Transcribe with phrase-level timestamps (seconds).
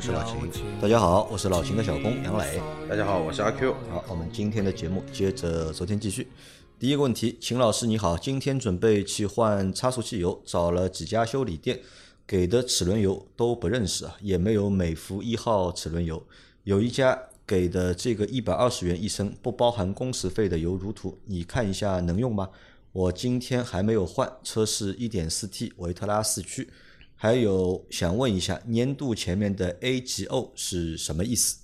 [0.00, 0.62] 我是老秦。
[0.80, 2.58] 大家好，我是老秦的小工杨磊。
[2.88, 3.74] 大家好，我是阿 Q。
[3.90, 6.26] 好，我们今天的节目接着昨天继续。
[6.78, 11.78] 第一个问题，秦老师你好，今天准备去换差速器油，找了几家修理店，
[12.26, 16.22] 给的齿轮油都不认识啊，也没有美孚一号齿轮油，
[16.64, 22.48] 有一家给的这个一百二十元一升，不包含工时费的油如图，你看一下能用吗？
[22.92, 26.70] 我今天还没有换，车是一点四 T 维特拉四驱，
[27.22, 31.58] 还有想问一下，年度前面的 AGO 是什么意思？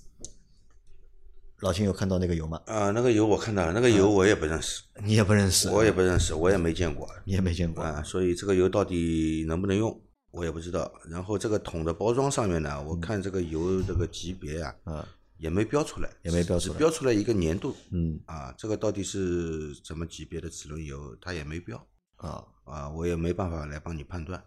[1.61, 2.61] 老秦有看到那个油吗？
[2.67, 7.09] 啊，那个油我看到了，那个油我也不认识，你也不认识，我也不认识，我也没见过。
[7.25, 7.83] 你也没见过。
[7.83, 9.99] 啊，所以这个油到底能不能用，
[10.29, 10.93] 我也不知道。
[11.09, 15.03] 然后这个桶的包装上面呢，我看这个油这个级别啊，嗯，
[15.39, 18.19] 也没标出来，也没标出只来标出来一个年度，嗯。
[18.27, 21.83] 啊，这个到底是什么级别的齿轮油，它也没标。
[22.17, 24.39] 啊，啊，我也没办法来帮你判断，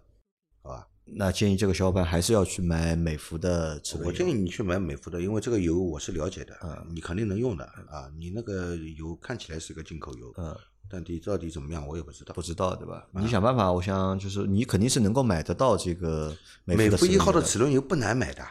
[0.63, 0.87] 好吧？
[1.13, 4.11] 那建议这个小伙伴还是要去买美孚的齿轮油。
[4.11, 8.11] 我建议你去买美孚的，因为这个油我是了解的，嗯你肯定能用的啊。
[8.19, 10.57] 你那个油看起来是个进口油，嗯，
[10.89, 12.41] 但底到底怎么样我也不知道不。
[12.41, 13.07] 知道对吧？
[13.13, 18.45] 你想办法，我想就是你肯定是能够买得到这个美美孚一号的齿齿轮油不难买的，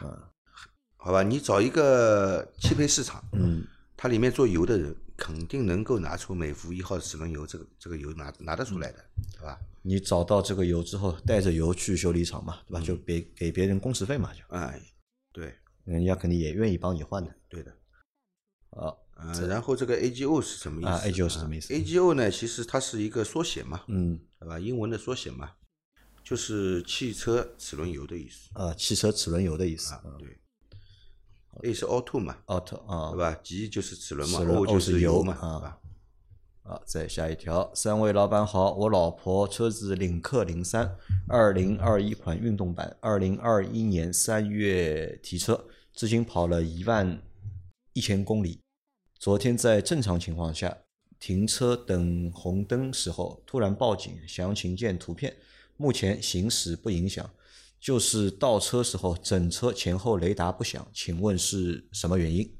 [0.96, 1.22] 好吧？
[1.22, 3.64] 你找一个汽配市场，嗯，
[3.96, 9.04] 它里面做油的人肯定能够拿出美孚一号齿轮油这个这个油拿拿得出来的，
[9.34, 9.60] 对吧？
[9.82, 12.80] 你找到这个油之后，带着油去修理厂嘛，嗯对吧？
[12.80, 14.80] 就别给别人工时费嘛，就哎，
[15.30, 15.54] 对
[15.84, 17.30] 人家肯定也愿意帮你换的。
[17.50, 17.70] 对的。
[18.70, 24.58] 啊，呃，然后这个 AGO 是什么意思啊，AGO 是什么意思？AGO 呢，其实它是一个缩写嘛，嗯，对吧？
[24.58, 25.52] 英文的缩写嘛，
[26.24, 30.02] 就是汽车齿轮油的意思啊，汽车齿轮油的意思啊。
[30.18, 30.38] 对
[31.62, 35.78] ，A 是 auto 嘛，，auto 啊对，吧？G 就是齿轮嘛齿轮，O 就是油嘛，油啊对吧？
[36.62, 47.20] 啊，再下一条，三位老板好，我老婆车子领克零三，二零二一款运动版，二零二一年三月提车，至今跑了一万
[47.94, 48.60] 一千公里。
[49.18, 50.78] 昨天在正常情况下
[51.18, 55.34] 停车等红灯时候，突然报警，详情见图片。
[55.76, 57.28] 目前行驶不影响，
[57.80, 62.58] 就是倒车时候整车前后雷达不响，请问是什么原因？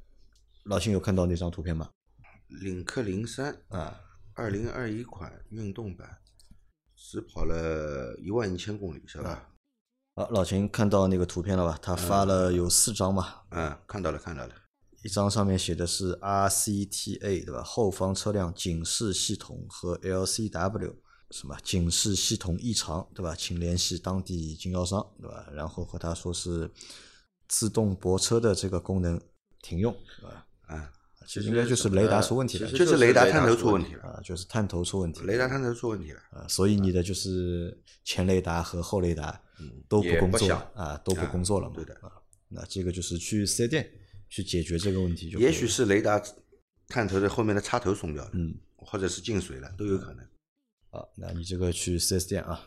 [0.65, 1.91] 老秦有看到那张图片吗？
[2.49, 4.01] 领克零三啊，
[4.35, 6.19] 二零二一款运动版，
[6.97, 9.51] 只跑了一万一千公里，是吧？
[10.17, 11.79] 好，老秦看到那个图片了吧？
[11.83, 14.55] 他发了有四张嘛，嗯，看到了，看到了。
[15.05, 17.63] 一张上面写的是 RCTA 对吧？
[17.63, 20.97] 后方车辆警示系统和 LCW
[21.31, 23.35] 什么警示系统异常对吧？
[23.37, 25.47] 请联系当地经销商对吧？
[25.55, 26.71] 然后和他说是
[27.49, 29.21] 自动泊车的这个功能
[29.63, 30.47] 停用对吧？
[30.67, 30.93] 啊，
[31.27, 36.21] 其实应该就是雷达出问题了就是雷达探头出问题了，啊，就是探头出问题雷达探头出问题了。
[36.31, 39.41] 啊，所以你的就是前雷达和后雷达
[39.89, 41.75] 都不工作不啊，都不工作了嘛。
[41.77, 42.11] 对的啊，
[42.49, 43.89] 那这个就是去四 S 店
[44.29, 45.39] 去解决这个问题就。
[45.39, 46.21] 也许是雷达
[46.89, 50.27] 探头的后面的插头松掉了，嗯，或者是进水了，都有可能。
[50.91, 52.67] 啊，那你这个去四 S 店啊，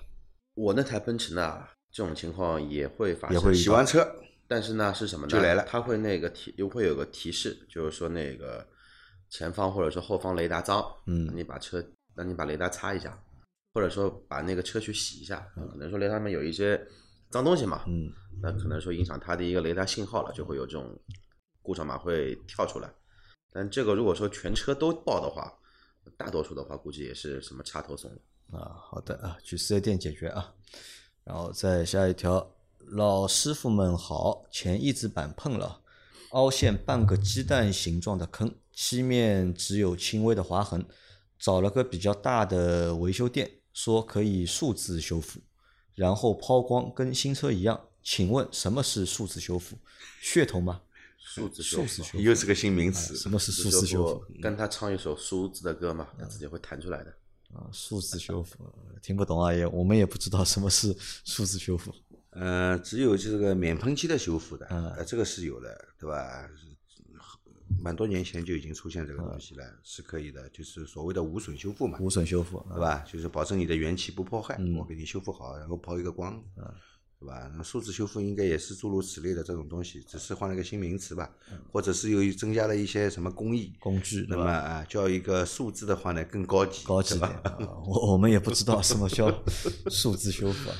[0.53, 3.35] 我那台奔驰呢，这种情况也会发生。
[3.37, 4.07] 也会洗完车，
[4.47, 5.31] 但是呢，是什么呢？
[5.31, 8.65] 就来了它会那个提，又会有个提示，就是说那个
[9.29, 11.83] 前方或者说后方雷达脏，嗯你把车，
[12.15, 13.21] 那你把雷达擦一下，
[13.73, 16.81] 或者说把那个车去洗一下，可能说雷达上面有一些
[17.29, 18.09] 脏东西嘛，嗯，
[18.41, 20.97] 那可能说影响它的一个雷达信号了，就会有这种
[21.61, 22.89] 故障码会跳出来。
[23.51, 25.51] 但这个如果说全车都报的话，
[26.17, 28.59] 大多数的话估计也是什么插头松了。
[28.59, 30.53] 啊，好的啊，去四 S 店解决啊。
[31.23, 32.55] 然后再下一条，
[32.87, 35.81] 老师傅们好，前翼子板碰了，
[36.31, 40.85] 凹陷半个鸡蛋形状的坑，漆面只有轻微的划痕，
[41.39, 45.39] 找了个比较大的维修店，说可以数字修复，
[45.95, 47.87] 然后抛光跟新车一样。
[48.03, 49.77] 请问什么是数字修复？
[50.21, 50.81] 噱头吗？
[51.23, 53.15] 数字修复又是个新名词。
[53.15, 54.25] 什么是数字修复？
[54.41, 57.11] 跟他唱一首数字的歌嘛，他自己会弹出来的。
[57.53, 58.57] 啊，数字修复
[59.01, 61.93] 听不懂啊，也我们也不知道什么是数字修复。
[62.31, 66.49] 呃，只有这个免喷漆的修复的，这个是有的，对吧？
[67.79, 73.03] 蛮多年前就已经出现这个东西了，是可以的，就是所谓的无损修复嘛，无损修复，对吧？
[73.11, 76.41] 就是保证你的原漆不破坏，嗯我给你修复好，然后抛一个光，
[77.23, 77.49] 对对吧？
[77.55, 81.29] 那数字修复应该也是诸如此类的这种东西，只是换了个新名词吧，
[81.71, 83.73] 或者是有增加了一些什么工艺。
[83.79, 84.35] 工具那？
[84.37, 89.33] 么啊，叫一个数字的话呢，更高级，高级对点我我们也不知道什么叫
[89.89, 90.75] 数字修复啊。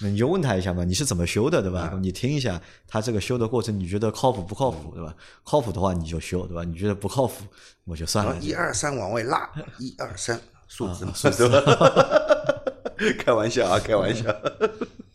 [0.00, 1.80] 那你就问他一下嘛，你是怎么修的，对吧？
[1.80, 5.14] 啊你听一下他这个修的过程，你觉得靠谱不靠谱，对吧？
[5.42, 6.62] 靠谱的话你就修，对吧？
[6.62, 7.44] 你觉得不靠谱，
[7.84, 8.36] 我就算了。
[8.38, 11.48] 一二三往外拉，一二三数字嘛，啊数字？
[13.18, 14.24] 开玩笑啊，开玩笑。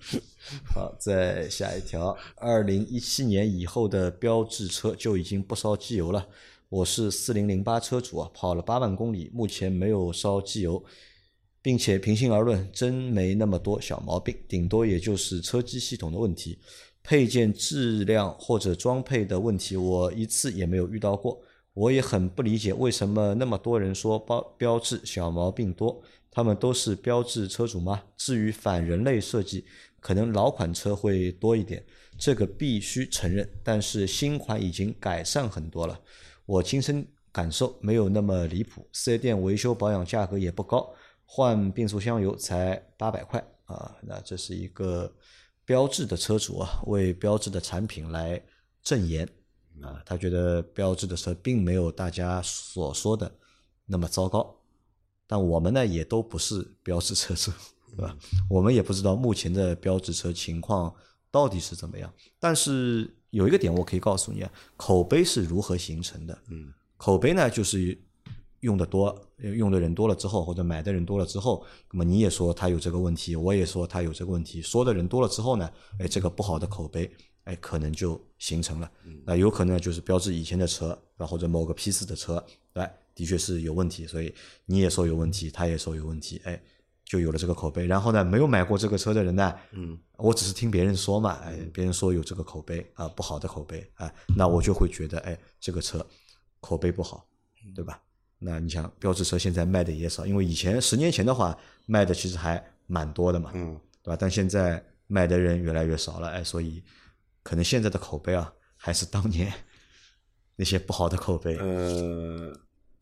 [0.64, 6.26] 好，再下一条，二零一七年以后的标致车就已经不烧机油了。
[6.68, 10.84] 我是四零零八车主啊，跑了八万公里，目前没有烧机油，
[11.62, 16.58] 并且平心而论，真没那么多小毛病，顶多也就是车机系统的问题，
[17.02, 21.40] 配件质量或者装配的问题，我一次也没有遇到过。
[21.74, 28.02] 我也很不理解为什么那么多人说标标致小毛病多，他们都是标致车主吗？
[28.16, 29.64] 至于反人类设计，
[30.08, 31.84] 可能老款车会多一点，
[32.16, 33.46] 这个必须承认。
[33.62, 36.00] 但是新款已经改善很多了，
[36.46, 38.88] 我亲身感受没有那么离谱。
[38.90, 40.90] 四 S 店维修保养价格也不高，
[41.26, 43.94] 换变速箱油才八百块啊。
[44.00, 45.14] 那这是一个
[45.66, 48.42] 标志的车主啊，为标志的产品来
[48.82, 49.28] 证言
[49.82, 53.30] 啊，他觉得标志的车并没有大家所说的
[53.84, 54.56] 那么糟糕。
[55.26, 57.52] 但我们呢也都不是标志车主，
[57.98, 58.16] 对吧？
[58.48, 60.94] 我们也不知道目前的标致车情况
[61.32, 62.12] 到底是怎么样。
[62.38, 66.38] 但是有一个点我可以告诉你啊，口碑是如何形成的？
[66.48, 67.98] 嗯，口碑呢就是
[68.60, 75.68] 用的多，用的人多了之后，或者买的人多了之后，那么你也说他有这个问题，我也说他有这个问题，说的人多了之后呢，
[75.98, 77.10] 哎，这个不好的口碑，
[77.44, 78.90] 哎，可能就形成了。
[79.24, 84.32] 那有可能就是标志以前的车，啊或者某个批次的车，对，的确是有问题，所以
[84.66, 86.60] 你也说有问题，他也说有问题，哎，
[87.08, 87.86] 就有了这个口碑。
[87.86, 96.06] 然后呢，没有买过这个车的人呢，嗯，我只是听别人说嘛，哎，别人说有这个口碑啊，不好的口碑啊，那我就会觉得，哎，这个车
[96.60, 97.26] 口碑不好，
[97.74, 98.00] 对吧？
[98.38, 104.16] 那你想，标致车现在卖的也少，因为以前十年前的话卖的其实还蛮多的嘛，嗯，对吧？
[104.20, 106.84] 但现在卖的人越来越少了，哎，所以
[107.42, 109.52] 可能现在的口碑啊，还是当年
[110.54, 111.56] 那些不好的口碑。
[111.56, 112.54] 呃，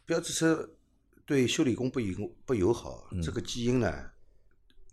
[0.06, 0.68] 标致车
[1.26, 4.10] 对修理工不友不友好，嗯这个基因呢，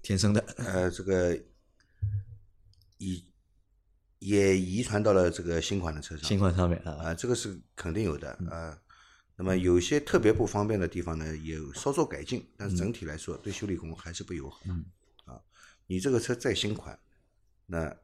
[0.01, 1.39] 天生的，呃，这个
[2.97, 3.23] 遗
[4.17, 6.25] 也遗传到了这个新款的车上。
[6.25, 8.79] 新款上面啊，啊，这个是肯定有的嗯啊。
[9.35, 14.59] 那么有些特别不方便的地方呢，也稍作改进，但是整体来说对修理工还是不友好。
[14.65, 14.85] 嗯
[15.25, 15.39] 啊，
[15.85, 16.97] 你这个车再新款，
[17.65, 17.95] 那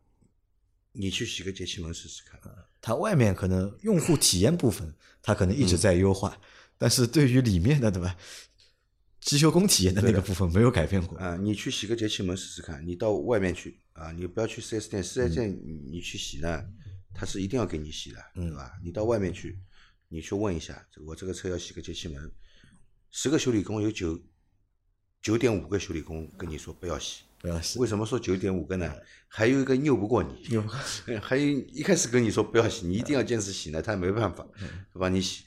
[0.92, 2.40] 你去洗个节气门试试看。
[2.82, 6.40] 它外面可能用户体验部分，它可能一直嗯在优化，
[6.80, 8.16] 但是对于里面的对吧，
[9.20, 11.16] 机修工体验的那个部分没有改变过。
[11.20, 15.62] 啊，你去洗个节气门试试看，你到外面去啊，你不要去四 S 店四 S 店嗯。
[15.64, 16.66] 你你去洗呢，
[17.14, 18.72] 他是一定要给你洗的，对吧？
[18.82, 19.60] 你到外面去，
[20.08, 22.32] 你去问一下，我这个车要洗个节气门，
[23.12, 24.18] 十个修理工有九
[25.22, 28.90] 九点五个修理工跟你说不要洗，不要洗，为什么说九点五个呢？
[29.28, 30.62] 还有一个拗不过你，有
[31.22, 34.48] 还有一开始跟你说不要洗，你一定要坚持洗呢，他没办法，
[34.94, 35.10] 对吧？
[35.10, 35.44] 你洗，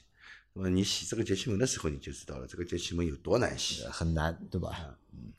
[0.53, 3.83] 那么你洗这个节气门的时候，你就知道了，这个节气门有多难洗。
[3.85, 4.95] 很难，对吧？
[5.11, 5.33] 嗯，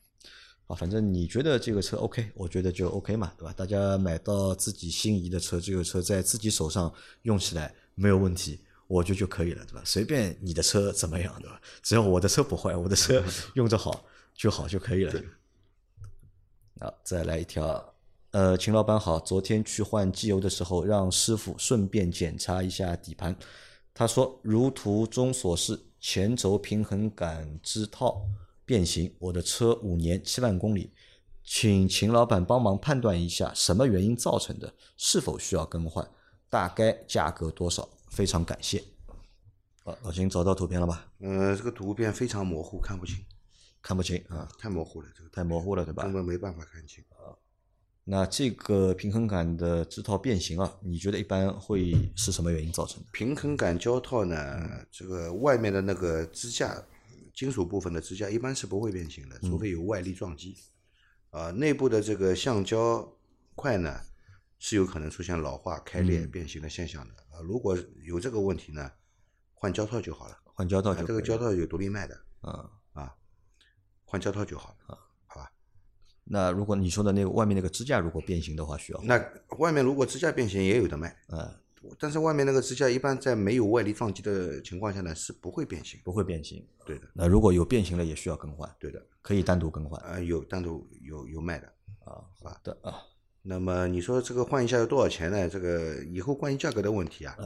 [0.66, 3.52] 好，反正你觉得这个车 OK，我觉得就 OK 嘛，对吧？
[3.52, 6.92] 大家买到自己心仪的车，这个车在自己手上
[7.23, 9.83] 用起来没有问题，我觉得就可以了，对吧？
[9.85, 11.61] 随便你的车怎么样，对吧？
[11.80, 13.23] 只要我的车不坏，我的车
[13.54, 14.04] 用着好
[14.35, 15.23] 就好就可以了。
[16.80, 17.94] 好，再来一条。
[18.33, 23.37] 呃，秦老板好，昨天去换机油的时候，让师傅顺便检查一下底盘。
[23.94, 28.26] 他说，如图中所示，前轴平衡杆支套
[28.64, 30.90] 变形，我的车五年七万公里，
[31.44, 36.10] 请秦老板帮忙判断一下什么原因造成的，是否需要更换，
[36.50, 37.88] 大概价格多少？
[38.08, 38.82] 非常感谢。
[39.84, 41.12] 好，老秦找到图片了吧？
[41.20, 43.24] 呃，这个图片非常模糊，看不清，
[43.80, 46.12] 看不清啊，太模糊了，这个太模糊了，对吧根？
[46.12, 47.04] 本没办法看清。
[48.06, 53.08] 那这个平衡杆的支套变形啊，你觉得一般会是什么原因造成的？
[53.12, 56.84] 平衡杆胶套呢，这个外面的那个支架，
[57.34, 60.54] 金属部分的支架一般是不会变形的，除非有外力撞击。
[61.30, 63.11] 啊，内部的这个橡胶
[63.54, 63.99] 块呢，
[64.58, 67.14] 是有可能出现老化、开裂、变形的现象的。
[67.30, 68.92] 啊，如果有这个问题呢，
[69.54, 70.38] 换胶套就好了。
[70.44, 72.70] 换胶套啊这个胶套有独立卖的啊。
[72.92, 73.14] 啊，
[74.04, 74.99] 换胶套就好了。
[76.25, 79.23] 那如果你说的那个外面那个支架如果变形的话，需要那
[79.59, 81.49] 外面如果支架变形也有的卖，嗯
[81.99, 86.00] 但是外面那个支架一般在没有外力撞击的情况下呢，是不会变形。
[86.02, 86.66] 不会变形。
[86.87, 89.02] 对的，那如果有变形了，也需要更换，对的。
[89.21, 90.00] 可以单独更换。
[90.02, 91.66] 啊，有单独有有卖的。
[92.07, 93.02] 啊，好的啊。
[93.43, 95.47] 那么你说这个换一下要多少钱呢？
[95.47, 97.37] 这个以后关于价格的问题啊，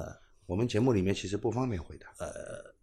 [0.47, 2.07] 我们节目里面其实不方便回答。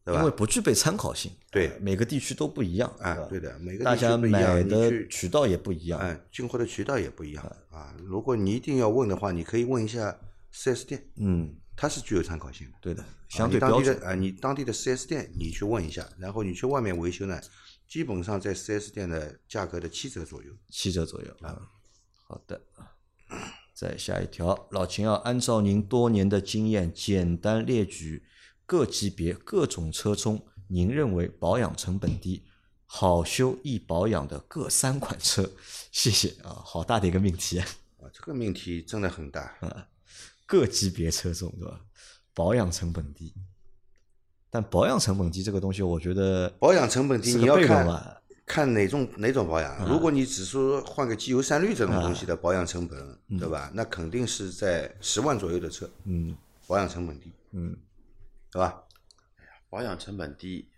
[0.06, 7.92] 对吧因为不具备参考性，对呃每个地区都不一样啊，对的，每个大家地区不一样的渠道也不一样，哎，进货的渠道也不一样啊。
[8.04, 10.16] 如果你一定要问的话，你可以问一下
[10.52, 12.74] 四 S 店，嗯，它是具有参考性的。
[12.80, 17.42] 对的，啊相对当标准，啊，你当地的四 S 店你去问一下，然后你去外面维修呢，
[17.88, 20.54] 基本上在四 S 店的价格的七折左右。
[20.70, 21.60] 七折左右啊。
[22.28, 22.62] 好的，
[23.74, 28.24] 再下一条，老秦啊，按照您多年的经验，简单列举
[28.66, 32.44] 各级别各种车中，您认为保养成本低、
[32.86, 35.50] 好修易保养的各三款车，
[35.92, 37.68] 谢谢啊，好大的一个命题啊，
[38.02, 39.88] 啊，这个命题真的很大啊。
[40.46, 41.80] 各级别车中对吧？
[42.34, 43.34] 保养成本低，
[44.50, 48.22] 但保养成本低这个东西，我觉得保养成本低，你要看？
[48.48, 49.90] 看哪种哪种保养。
[49.90, 53.72] 如果你只说换个机油三滤这种东西啊的保养成本，对吧？
[53.74, 57.76] 那肯定是在十万左右的车，嗯保养成本低，嗯，
[58.56, 58.82] 对吧？
[59.70, 60.70] 保养成本低，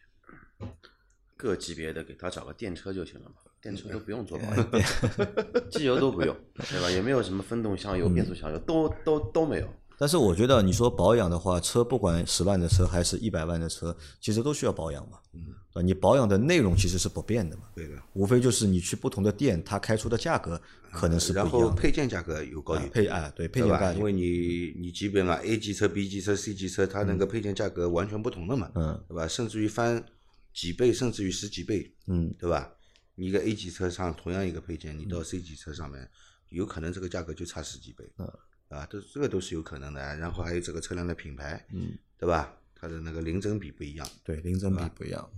[1.36, 4.72] 各级别的给他找个电车就行了嘛，电车都不用做保养，
[5.70, 6.90] 机油都不用，对吧？
[6.90, 9.72] 也没有什么分动箱油、变速箱油，都都都没有。
[9.98, 15.18] 但是我觉得你说保养的话，车不管十万的车还是一百万的车，其实都需要保养嘛。
[15.34, 15.86] 嗯？
[15.86, 17.94] 你保养的内容其实是不变的嘛，对的。
[18.14, 20.60] 无非就是你去不同的店，它开出的价格
[20.92, 21.76] 可能是不一样的。
[21.76, 23.62] 配件价格有高有低，配啊，对配？
[23.62, 29.28] 件价格因为你你基本嘛，A 级车、B 级车、C 级车，它那个配件价格完全不同的嘛，嗯对吧？
[29.28, 30.04] 甚至于翻
[30.52, 32.72] 几倍，甚至于十几倍，嗯，对吧？
[33.14, 36.10] 你一个 A 级车上同样一个配件，你到 C 级车上面，
[36.50, 38.28] 有可能这个价格就差十几倍，嗯，
[38.70, 40.02] 啊，都这个都是有可能的。
[40.18, 42.54] 然后还有这个车辆的品牌，嗯，对吧？
[42.80, 45.30] 它的那个零整比不一样，对，零整比不一样。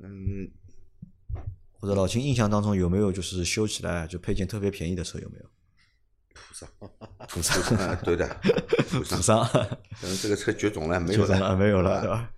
[0.00, 0.48] 嗯，
[1.72, 5.50] 或者老秦印象当中有没有就是修起来就配件特别便宜的车有没有？
[6.32, 6.70] 普桑，
[7.28, 8.28] 普桑，啊，对的，
[8.88, 9.44] 普普桑，
[10.00, 12.32] 可能这个车绝种了，没有了没有了，啊对吧？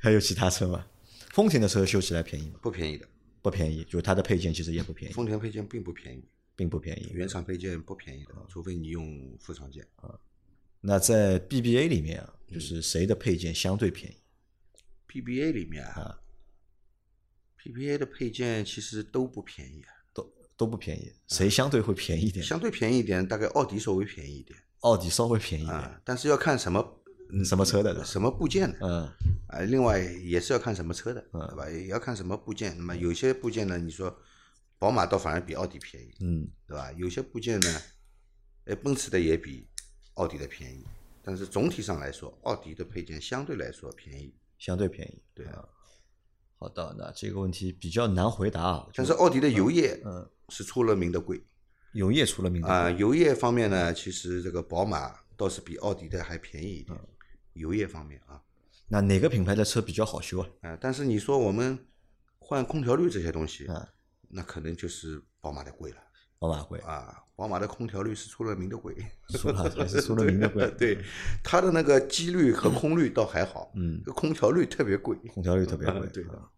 [0.00, 0.86] 还有其他车吗？
[1.32, 2.60] 丰田的车修起来便宜吗？
[2.62, 3.06] 不便宜的，
[3.42, 6.24] 不便宜，就它的配件其实也不便宜，丰田配件并不便宜，
[6.58, 7.10] 并不便宜。
[7.12, 10.18] 原厂配件不便宜的，除非你用副厂件啊。
[10.80, 14.16] 那在 BBA 里面啊，嗯就是谁的配件相对便宜
[15.06, 16.18] ？？BBA 里面啊
[17.62, 22.44] ，PBA 的配件其实都不便宜啊，都都不便宜，谁相对会便宜一点？
[22.44, 27.00] 相对便宜一点，大概奥迪稍微便宜一点奥迪稍微便宜一点，啊，但是要看什么
[27.30, 29.08] 嗯什么车的什么部件的嗯
[29.46, 31.70] 啊，另外也是要看什么车的，嗯对吧？
[31.70, 32.76] 也要看什么部件。
[32.76, 34.16] 那么有些部件呢，你说
[34.78, 36.92] 宝马倒反而比奥迪便宜，嗯，对吧？
[36.92, 37.82] 有些部件呢，
[38.66, 39.68] 哎，奔驰的也比
[40.14, 40.84] 奥迪的便宜，
[41.22, 44.34] 但是总体上来说，奥迪的配件相对来说便宜。
[44.58, 45.22] 相对便宜。
[45.34, 45.68] 对啊。
[46.60, 48.88] 好的，那这个问题比较难回答啊。
[48.92, 51.40] 但是奥迪的油液嗯，是出了名的贵
[51.92, 57.08] 油液出了名的啊，油液方面呢，其实这个宝马倒是比奥迪的还便宜一点，嗯
[57.52, 58.42] 油液方面啊，
[58.88, 60.48] 那哪个品牌的车比较好修啊？
[60.62, 61.78] 啊，但是你说我们
[62.38, 63.88] 换空调滤这些东西嗯，
[64.28, 65.96] 那可能就是宝马的贵了
[66.38, 68.94] 宝马贵啊，宝马的空调滤是出了名的贵，
[69.30, 70.70] 出了还是出了名的贵？
[70.78, 71.02] 对，
[71.42, 76.06] 它的那个机滤和空滤倒还好，嗯，空调滤特别贵，空调率特别贵。
[76.14, 76.50] 对的啊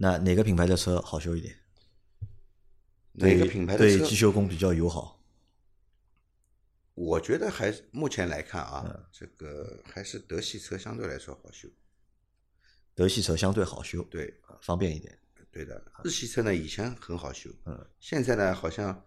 [0.00, 1.56] 那哪个品牌的车好修一点？
[3.12, 4.14] 哪个品牌的车对机？
[4.14, 5.20] 修工比较友好？
[6.94, 11.68] 我觉得还是目前来看啊，嗯这个还是德系车相对来说好修，
[12.94, 14.40] 德系车相对好修，对。
[14.46, 15.18] 啊方便一点。
[15.58, 19.04] 对的，日系车呢以前很好修，嗯，现在呢好像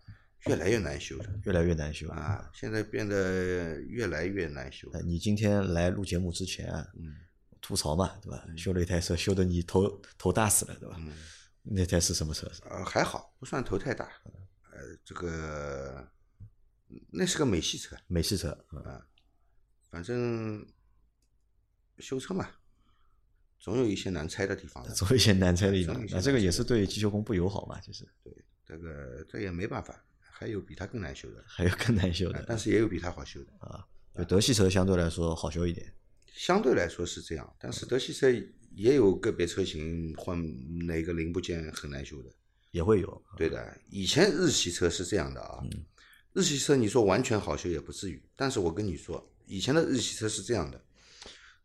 [0.48, 4.90] 越来越难修了越来越难修啊，现在变得越来越难修。
[4.92, 7.16] 呃你今天来录节目之前啊，嗯
[7.62, 8.46] 吐槽嘛，对吧？
[8.58, 10.98] 修了一台车，修的你头头大死了，对吧？
[11.00, 11.14] 嗯，
[11.64, 12.52] 那台是什么车？
[12.70, 14.12] 呃还好，不算头太大，
[14.72, 16.12] 呃，这个
[17.12, 19.08] 那是个美系车，美系车，嗯啊，
[19.90, 20.68] 反正
[22.00, 22.50] 修车嘛，
[23.62, 24.92] 总有一些难拆的地方的。
[24.92, 26.10] 总有一些难拆的地方总有一。
[26.10, 28.06] 些那这个也是对机修工不友好嘛，其实
[28.66, 32.40] 这个这也没办法，还有比它更难修的，还有更难修的。
[32.40, 33.86] 啊但是也有比它好修的啊。
[34.18, 35.94] 就德系车相对来说好修一点。
[36.34, 38.30] 相对来说是这样，但是德系车
[38.74, 40.38] 也有个别车型换
[40.88, 42.30] 哪个零部件很难修的。
[42.72, 45.62] 也会有，对的，以前日系车是这样的啊，
[46.32, 50.82] 日系车你说完全好修也不至于，但是我跟你说，以前的日系车是这样的，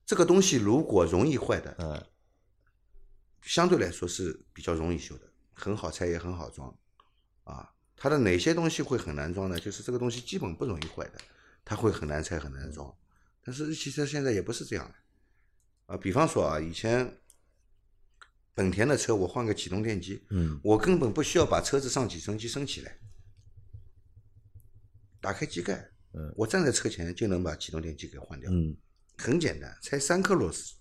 [0.07, 2.07] 这个东西如果容易坏的，嗯，
[3.43, 6.73] 相对来说是比较容易修的，很好拆也很好装，
[7.43, 9.59] 啊，它的哪些东西会很难装呢？
[9.59, 11.19] 就是这个东西基本不容易坏的，
[11.65, 12.97] 它会很难拆很难装。
[13.43, 17.19] 但是日系车现在也不是这样的，啊，比方说啊，以前
[18.55, 22.97] 本田的车我换个启动电机，嗯，我根本不需要把车子上起升机升起来，
[25.21, 28.77] 打开机盖，嗯我站在车前就能把启动电机给换掉，嗯
[29.19, 30.75] 很简单，拆三颗螺丝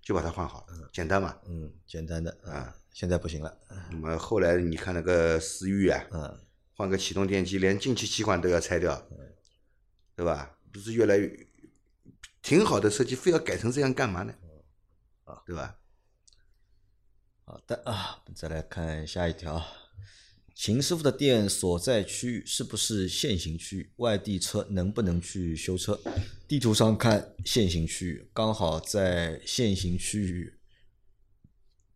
[0.00, 1.38] 就把它换好了，简单嘛。
[1.46, 3.58] 嗯，简单的啊，现在不行了，
[3.90, 9.08] 那么后来你看那个思域啊，嗯换个启动电机，连进气气管都要拆掉，
[10.14, 10.58] 对吧？
[10.72, 11.48] 不是越来越
[12.40, 14.32] 挺好的设计，非要改成这样干嘛呢？
[15.24, 15.78] 啊，对吧？
[17.44, 19.62] 好的啊，再来看下一条。
[20.58, 23.92] 秦师傅的店所在区域是不是限行区域？
[23.98, 26.00] 外地车能不能去修车？
[26.48, 30.58] 地图上看限行区域，刚好在限行区域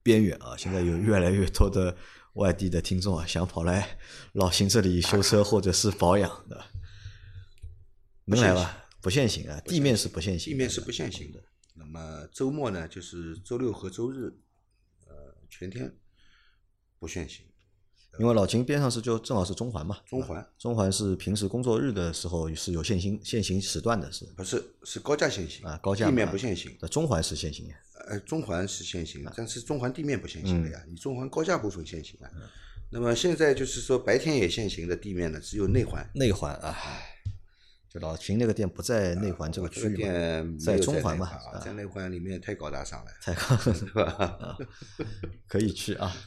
[0.01, 0.57] 边缘啊。
[0.57, 1.97] 现在有越来越多的
[2.35, 3.99] 外地的听众啊，想跑来
[4.35, 6.65] 老邢这里修车或者是保养的，
[8.27, 8.87] 能来吧？
[9.01, 11.43] 不限行啊，地面是不限行，地面是不限行的。
[11.75, 14.33] 那么周末呢，就是周六和周日，
[15.09, 15.93] 呃，全天
[17.01, 17.45] 不限行。
[18.19, 26.77] 因为老秦边上是就正好是中环嘛，中环中环是平时工作日的时候是有限行限行时段的，是不是是高架限行啊，高架地面不限行。
[26.81, 27.75] 那中环是限行啊，
[28.09, 32.29] 呃，中环是限行，啊但是中环地面不限行的嗯呀，你中环高架部分限行啊。
[32.91, 36.07] 那么现在就是说白天也限行的地面呢，只有内环。
[36.15, 36.77] 内环啊，
[37.89, 41.31] 就老秦那个店不在内环这个区域嘛，在中环嘛
[41.65, 44.59] 在内环里面太高大上了，太高 是吧？
[45.49, 46.15] 可以去啊。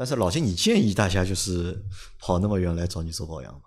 [0.00, 1.78] 但是老金，你建议大家就是
[2.18, 3.60] 跑那么远来找你做保养吗？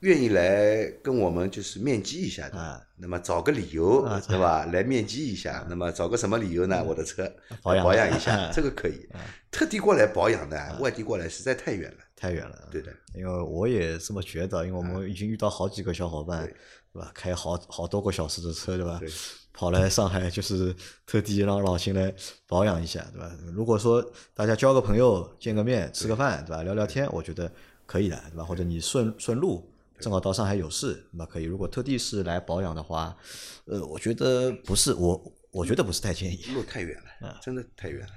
[0.00, 4.66] 愿意来跟我们就是面基一下的，啊那么找个理由，啊对吧？
[4.72, 6.82] 来面基一下，那么找个什么理由呢？
[6.82, 9.08] 我的车保养保养一下啊，这个可以。
[9.52, 11.98] 特地过来保养的，外地过来实在太远了。
[12.16, 16.44] 太远了，对的，因为我也这么觉得，因为我嗯们已经遇到好几个小伙伴，
[16.92, 17.12] 对吧？
[17.14, 18.98] 开好好多个小时的车，对吧？
[18.98, 19.08] 对
[19.56, 22.14] 跑来上海就是特地让老秦来
[22.46, 23.34] 保养一下，对吧？
[23.54, 26.62] 如果说大家交个朋友、见个面、吃个饭，对吧？
[26.62, 27.50] 聊聊天，我觉得
[27.86, 28.44] 可以的，对吧？
[28.44, 29.66] 或者你顺顺路，
[29.98, 31.44] 正好到上海有事，那可以。
[31.44, 33.16] 如果特地是来保养的话，
[33.64, 36.44] 呃，我觉得不是我，我觉得不是太建议。
[36.52, 38.12] 路太远啊了，真的太远了。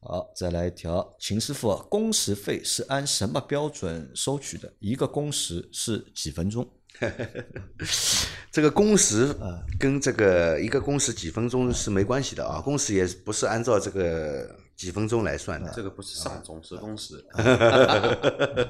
[0.00, 4.72] 好，再来一条，秦师傅，工时费是按什么标准收取的？
[4.78, 6.66] 一个工时是几分钟？
[8.50, 15.72] 这个工时啊跟这个一个工时几分钟是没关系的啊，工时也不是按照这个几分钟来算的。
[15.74, 17.14] 这个不是上钟，是工时。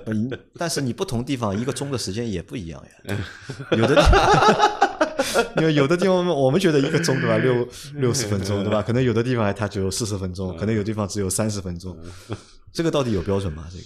[0.07, 3.17] 嗯，但是你不同地方一个钟的时间也不一样呀。
[3.77, 8.83] 有的地方， 因为有的地方我们觉得一个钟对吧，六六十分钟对吧？
[8.83, 11.95] 可能有的地方它只有四十分钟，可能有地方只有三十分钟。
[12.73, 13.69] 这个到底有标准吗？
[13.71, 13.85] 这个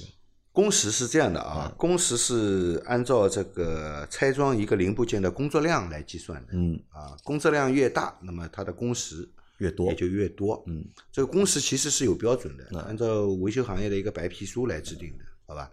[0.58, 6.52] 工时是这样的啊，工时是按照这个拆装一个零部件的工作量来计算的。
[6.52, 9.86] 嗯，啊，工作量越大，那么它的工时越多。
[9.88, 10.60] 也就越多。
[10.66, 15.70] 嗯，这个工时其实是有标准的，按照维修行业的一个白皮书来制定的，好吧？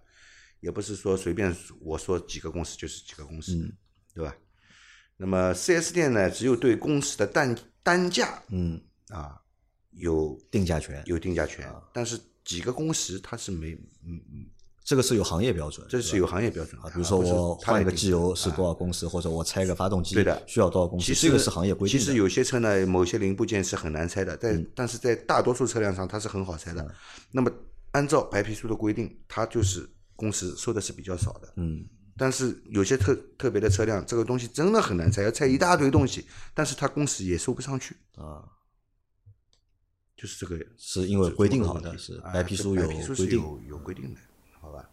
[0.60, 3.74] 也不是说随便我说几个工时就是几个工时，嗯。
[4.14, 4.36] 对吧？
[5.18, 9.42] 那么四 S 店呢，只有对工时的单单价嗯，啊
[9.94, 13.74] 有定价权，有定价权，但是几个工时它是没，
[14.06, 14.46] 嗯嗯，
[14.86, 16.80] 这个是有行业标准，这是有行业标准。
[16.80, 22.06] 啊，比如说我换一个机油是啊多少公时，或者我拆个发动机对的需要多少公时，其实这个是行业规定的。
[22.06, 26.96] 其实有些车呢，某些零部件是很难拆的，但、嗯但是在大多数车辆上它是很好拆的。
[27.32, 27.52] 那么
[27.94, 31.52] 按照白皮书的规定，它就是工时收的是比较少的。
[31.56, 31.84] 嗯，
[32.16, 38.46] 但是有些特特别的车辆，这个东西真的很难拆，要拆一大堆东西，但是它工时也收不上去，啊，
[40.16, 43.40] 就是这个是因为规定好的，是啊白皮书有规定。
[43.42, 44.20] 有有规定的，
[44.66, 44.90] 好吧？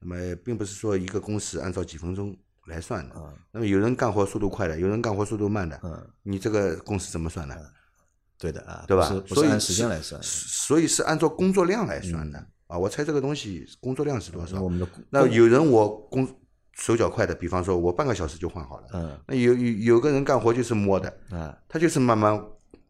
[0.00, 3.14] 那么并不是说一个工时按照几分钟来算的。
[3.52, 7.54] 那么有人干活速度快的，有人干活速度慢的，嗯，你这个工时怎么算呢？
[8.36, 12.76] 对的啊，对吧所以按时间来算，所以是按照工作量来算的、啊。
[12.76, 14.60] 我猜这个东西工作量是多少？
[14.60, 16.28] 我们的那有人我工
[16.72, 18.88] 手脚快的，比方说我半个小时就换好了。
[18.92, 22.38] 嗯那有有有个人干活就是摸的，嗯，他就是慢慢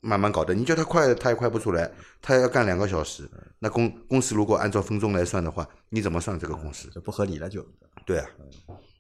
[0.05, 0.53] 慢慢搞的。
[0.53, 1.91] 你叫他快，他也快不出来，
[2.21, 3.29] 他要干两个小时。
[3.59, 6.89] 那工工时如果按照分钟来算的话，你怎么算这个工时？
[6.93, 7.67] 这不合理了就
[8.05, 8.29] 对啊，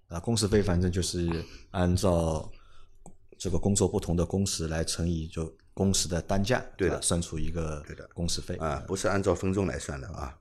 [0.08, 1.28] 啊，工时费反正就是
[1.70, 2.50] 按照
[3.38, 10.34] 这个工作不同的工时来乘以就工时的单价，对的算出一个对的工时费啊，不是按照分钟来算的啊。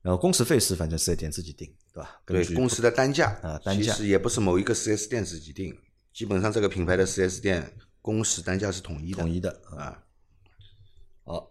[0.00, 2.20] 然后工时费是反正四 S 店自己定，对吧？
[2.26, 5.74] 对公司的单价啊单价其实也不是某一个四 S 店自己定，
[6.12, 7.72] 基本上这个品牌的四 S 店
[8.04, 9.22] 工时单价是统一的。
[9.22, 10.04] 统一的啊。
[11.24, 11.50] 好，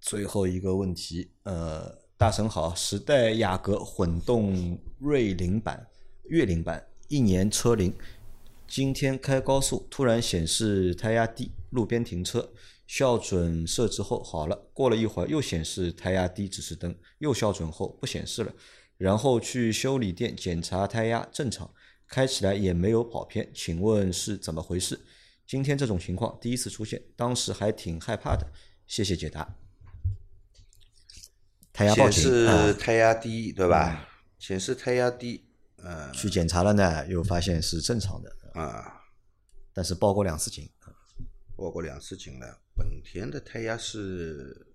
[0.00, 5.88] 最后一个问题，呃，大神好，时代雅阁混动锐凌版、
[6.26, 7.92] 悦灵版一年车龄，
[8.68, 12.52] 今天开高速突然显示胎压低，路边停车，
[12.86, 18.54] 校准设置后好了，过了一会儿又显示胎压低指示灯，又校准后不显示了。
[18.96, 21.68] 然后去修理店检查胎压正常，
[22.06, 25.00] 开起来也没有跑偏，请问是怎么回事？
[25.48, 28.46] 今天这种情况第一次出现，当时还挺害怕的，
[28.86, 29.56] 谢谢解答。
[31.72, 34.06] 胎压报显示胎压低，对吧？
[34.38, 39.00] 显示胎压低，呃去检查了呢，又发现是正常的，啊，
[39.72, 40.68] 但是报过两次警，
[41.56, 42.60] 报过两次警了。
[42.76, 44.74] 本田的胎压是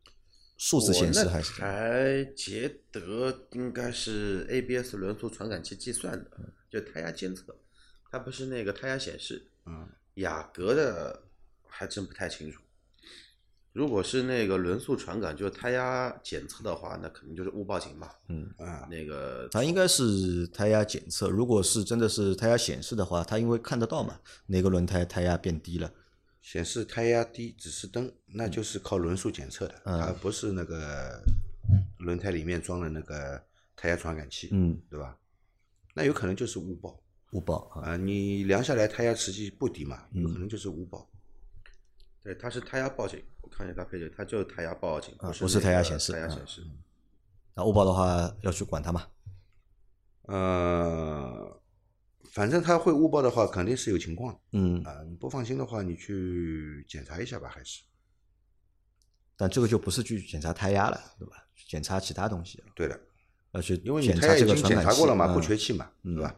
[0.58, 6.32] 数字显示还是台捷德应该是 ABS 轮速传感器计算的，
[6.72, 7.56] 就胎压监测，
[8.10, 9.52] 它不是那个胎压显示。
[9.66, 9.83] 嗯，
[10.16, 11.24] 雅阁的
[11.68, 12.62] 还真不太清楚。
[13.72, 18.08] 如果是那个轮速传感，就是胎压检测的话，那肯定就是误报警嘛。
[18.28, 25.92] 嗯啊，那个它应该是胎压检测，如果是真的是胎压显示的话，它因为看得到嘛，哪个轮胎胎压变低了，
[26.40, 31.24] 显示胎压低指示灯，那就是靠轮速检测的，嗯它不是那个
[31.98, 33.42] 轮胎里面装的那个
[33.76, 35.18] 胎压传感器，嗯，对吧？
[35.96, 37.03] 那有可能就是误报
[37.34, 41.10] 误报啊，啊，你量下来胎压实际不低嘛，有嗯可能就是误报。
[42.22, 46.64] 对，它是胎压报警，我看一下它配置，它就是胎压报警，不是胎压显示啊胎压显示。
[47.56, 49.06] 那误报的话要去管它嘛，
[50.24, 51.62] 呃，
[52.32, 55.04] 反正他会误报的话，肯定是有情况嗯，啊。
[55.04, 57.84] 你不放心的话，你去检查一下吧，还是
[59.36, 61.36] 但这个就不是去检查胎压了，对吧？
[61.54, 63.00] 去检查其他东西了，对的，
[63.52, 66.36] 要去因为你检查这个胎压已经检查过了嘛，嗯不缺气嘛，对吧？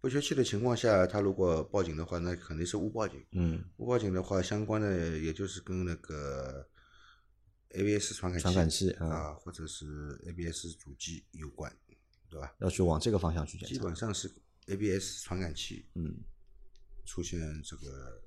[0.00, 3.24] 不缺气的情况下，他如果报警的话，那肯定是误报警。
[3.32, 6.66] 嗯，误报警的话，相关的也就是跟那个
[7.70, 11.70] ABS 传感器传感器啊啊，或者是 ABS 主机有关，
[12.30, 12.54] 对吧？
[12.60, 14.30] 要去往这个方向去检查，基本上是
[14.66, 16.14] ABS 传感器嗯
[17.04, 18.22] 出现这个，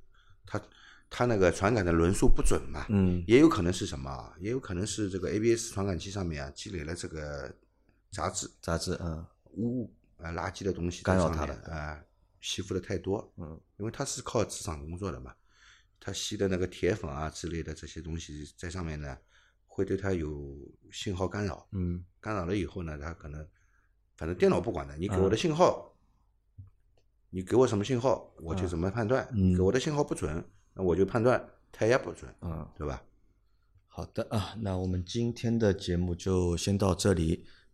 [0.45, 0.61] 它
[1.09, 4.35] 它那个传感的轮速不准嘛，嗯也有可能是什么啊？
[4.39, 7.55] 也有可能是这个 ABS 传感器上面啊积累了这个
[8.11, 9.89] 杂质、杂质，嗯污
[10.21, 12.03] 物啊、垃圾的东西干扰它了啊，
[12.39, 15.33] 吸附的太多，嗯，因为它是靠磁场工作的嘛，
[15.99, 19.17] 它吸的那个铁粉啊之类的这些东西在上面呢，
[19.67, 20.57] 会对它有
[20.91, 23.47] 信号干扰，嗯干扰了以后呢，它可能
[24.15, 25.95] 反正电脑不管的，你给嗯我的信号，
[27.29, 32.67] 你给我什么信号，我就怎么判断，嗯给我的信号不准，那我就判断胎压不准，嗯。
[32.77, 33.03] 对吧？
[33.87, 37.45] 好的啊，那我们今天的节目就先到这里。